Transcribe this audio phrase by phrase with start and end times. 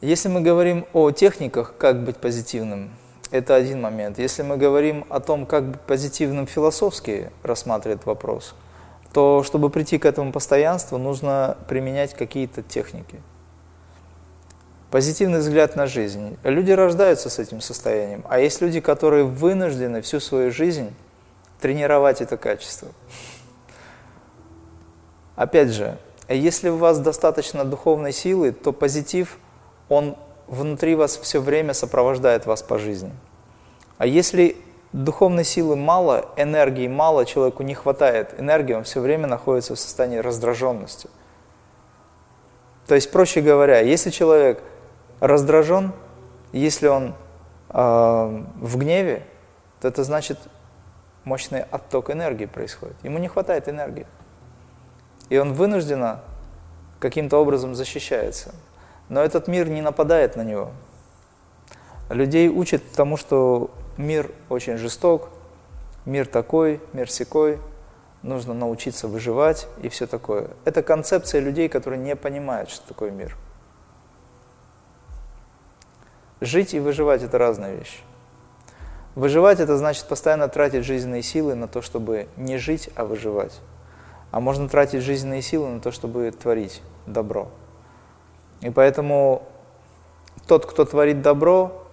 [0.00, 2.90] Если мы говорим о техниках, как быть позитивным,
[3.30, 4.18] это один момент.
[4.18, 8.54] Если мы говорим о том, как быть позитивным философски рассматривает вопрос,
[9.12, 13.20] то чтобы прийти к этому постоянству, нужно применять какие-то техники.
[14.90, 16.36] Позитивный взгляд на жизнь.
[16.44, 20.94] Люди рождаются с этим состоянием, а есть люди, которые вынуждены всю свою жизнь
[21.60, 22.88] тренировать это качество.
[25.36, 29.38] Опять же, если у вас достаточно духовной силы, то позитив,
[29.88, 30.16] он
[30.48, 33.12] внутри вас все время сопровождает вас по жизни.
[33.98, 34.56] А если
[34.92, 40.18] духовной силы мало, энергии мало, человеку не хватает энергии, он все время находится в состоянии
[40.18, 41.08] раздраженности.
[42.86, 44.62] То есть, проще говоря, если человек
[45.20, 45.92] раздражен,
[46.52, 47.14] если он
[47.70, 49.26] э, в гневе,
[49.80, 50.38] то это значит
[51.24, 52.96] мощный отток энергии происходит.
[53.02, 54.06] Ему не хватает энергии.
[55.28, 56.20] И он вынужденно
[57.00, 58.54] каким-то образом защищается.
[59.08, 60.70] Но этот мир не нападает на него.
[62.08, 65.28] Людей учат тому, что мир очень жесток,
[66.04, 67.58] мир такой, мир секой,
[68.22, 70.50] нужно научиться выживать и все такое.
[70.64, 73.36] Это концепция людей, которые не понимают, что такое мир.
[76.40, 78.00] Жить и выживать– это разные вещи.
[79.14, 83.58] Выживать– это значит постоянно тратить жизненные силы на то, чтобы не жить, а выживать.
[84.30, 87.48] А можно тратить жизненные силы на то, чтобы творить добро.
[88.60, 89.42] И поэтому
[90.46, 91.86] тот, кто творит добро,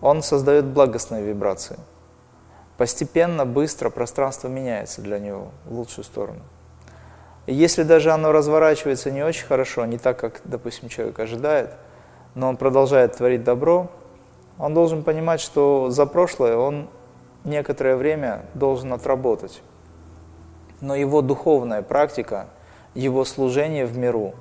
[0.00, 1.78] он создает благостные вибрации.
[2.76, 6.40] Постепенно, быстро пространство меняется для него в лучшую сторону.
[7.46, 11.70] И если даже оно разворачивается не очень хорошо, не так, как, допустим, человек ожидает,
[12.34, 13.90] но он продолжает творить добро,
[14.58, 16.88] он должен понимать, что за прошлое он
[17.44, 19.62] некоторое время должен отработать.
[20.80, 22.46] Но его духовная практика,
[22.94, 24.34] его служение в миру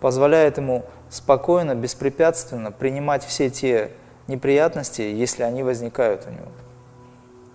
[0.00, 3.92] позволяет ему спокойно, беспрепятственно принимать все те
[4.26, 6.48] неприятности, если они возникают у него.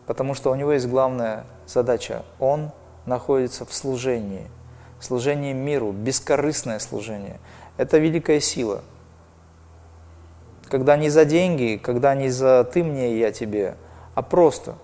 [0.05, 2.23] Потому что у него есть главная задача.
[2.39, 2.71] Он
[3.05, 4.49] находится в служении.
[4.99, 7.39] Служение миру, бескорыстное служение.
[7.77, 8.81] Это великая сила.
[10.67, 13.75] Когда не за деньги, когда не за ты мне, я тебе,
[14.15, 14.75] а просто.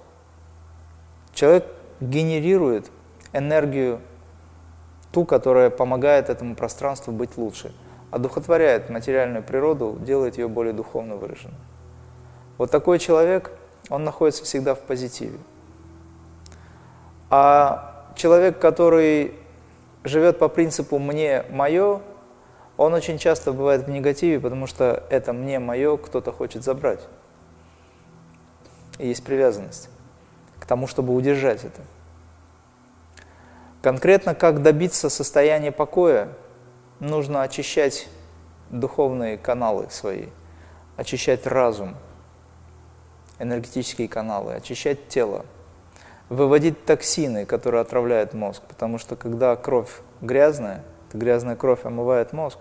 [1.34, 1.66] Человек
[2.00, 2.90] генерирует
[3.36, 4.00] энергию,
[5.12, 7.74] ту, которая помогает этому пространству быть лучше,
[8.12, 11.56] одухотворяет материальную природу, делает ее более духовно выраженной.
[12.58, 13.52] Вот такой человек,
[13.90, 15.38] он находится всегда в позитиве.
[17.30, 19.36] А человек, который
[20.04, 22.02] живет по принципу «мне мое»,
[22.78, 27.02] он очень часто бывает в негативе, потому что это «мне мое» кто-то хочет забрать.
[28.98, 29.90] И есть привязанность
[30.60, 31.82] к тому, чтобы удержать это.
[33.86, 36.30] Конкретно, как добиться состояния покоя,
[37.00, 38.08] нужно очищать
[38.72, 40.30] духовные каналы свои,
[40.98, 41.96] очищать разум–
[43.38, 45.46] энергетические каналы, очищать тело,
[46.30, 52.58] выводить токсины, которые отравляют мозг, потому что когда кровь грязная, грязная кровь омывает мозг,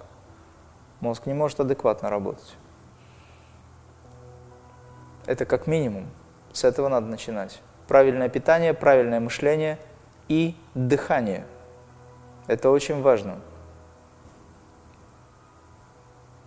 [1.01, 2.55] мозг не может адекватно работать.
[5.25, 6.07] Это как минимум.
[6.53, 7.63] С этого надо начинать.
[7.89, 9.79] Правильное питание, правильное мышление
[10.29, 11.47] и дыхание.
[12.47, 13.39] Это очень важно.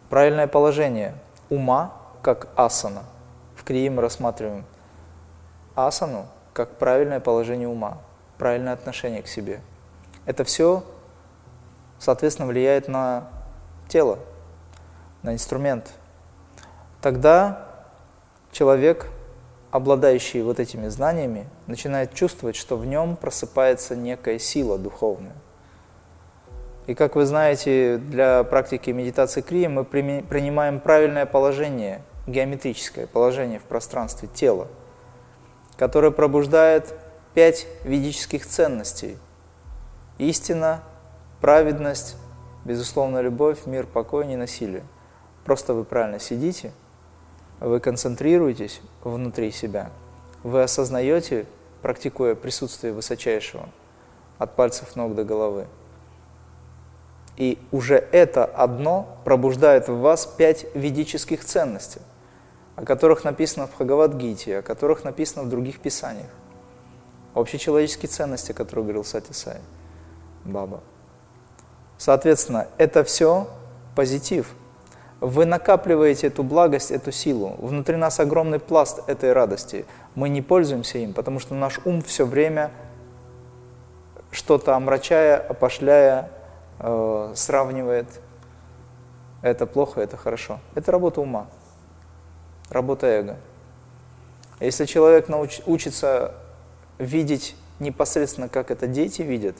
[0.09, 1.15] Правильное положение
[1.49, 3.03] ума, как асана–
[3.67, 4.63] крие мы рассматриваем
[5.75, 7.97] асану как правильное положение ума,
[8.38, 9.59] правильное отношение к себе.
[10.25, 10.85] Это все,
[11.99, 13.27] соответственно, влияет на
[13.89, 14.19] тело,
[15.21, 15.91] на инструмент.
[17.01, 17.67] Тогда
[18.53, 19.07] человек,
[19.77, 25.35] обладающий вот этими знаниями, начинает чувствовать, что в нем просыпается некая сила духовная.
[26.88, 33.63] И как вы знаете, для практики медитации крия мы принимаем правильное положение– геометрическое положение в
[33.63, 34.67] пространстве тела,
[35.77, 36.94] которое пробуждает
[37.33, 39.18] пять ведических ценностей.
[40.18, 40.81] Истина,
[41.39, 42.18] праведность,
[42.65, 44.83] безусловная любовь, мир, покой, ненасилие.
[45.45, 46.73] Просто вы правильно сидите,
[47.59, 49.92] вы концентрируетесь внутри себя,
[50.44, 51.45] вы осознаете,
[51.81, 53.69] практикуя присутствие высочайшего,
[54.38, 55.68] от пальцев ног до головы.
[57.36, 62.01] И уже это одно пробуждает в вас пять ведических ценностей–
[62.77, 66.30] о которых написано в Бхагавадгите, о которых написано в других писаниях.
[67.33, 69.57] Общечеловеческие ценности, о которых говорил Сати Сай,
[70.45, 70.81] Баба.
[71.98, 73.50] Соответственно, это все
[73.95, 74.54] позитив.
[75.19, 77.56] Вы накапливаете эту благость, эту силу.
[77.58, 79.86] Внутри нас огромный пласт этой радости.
[80.14, 82.72] Мы не пользуемся им, потому что наш ум все время
[84.31, 86.30] что-то омрачая, опошляя,
[86.80, 88.08] э, сравнивает,
[89.42, 90.60] это плохо, это хорошо.
[90.75, 91.48] Это работа ума,
[92.69, 93.38] работа эго.
[94.60, 96.34] Если человек науч, учится
[96.98, 99.56] видеть непосредственно, как это дети видят,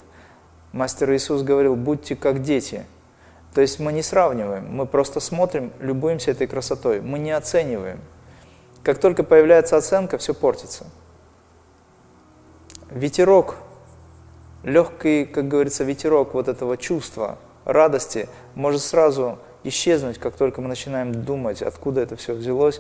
[0.72, 2.86] мастер Иисус говорил, будьте как дети.
[3.54, 8.00] То есть мы не сравниваем, мы просто смотрим, любуемся этой красотой, мы не оцениваем.
[8.84, 10.86] Как только появляется оценка, все портится.
[12.90, 13.56] Ветерок,
[14.64, 21.26] легкий, как говорится, ветерок вот этого чувства, радости, может сразу исчезнуть, как только мы начинаем
[21.26, 22.80] думать, откуда это все взялось,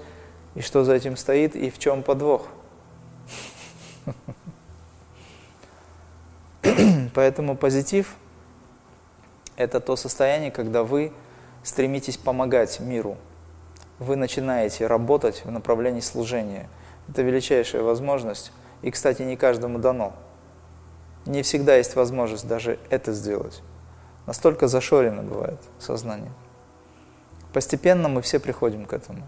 [0.55, 2.47] и что за этим стоит, и в чем подвох.
[7.13, 8.15] Поэтому позитив–
[9.57, 11.11] это то состояние, когда вы
[11.63, 13.17] стремитесь помогать миру.
[13.99, 16.69] Вы начинаете работать в направлении служения.
[17.09, 18.51] Это величайшая возможность.
[18.83, 20.13] И, кстати, не каждому дано.
[21.25, 23.61] Не всегда есть возможность даже это сделать.
[24.27, 26.31] Настолько зашорено бывает сознание.
[27.53, 29.23] Постепенно мы все приходим к этому.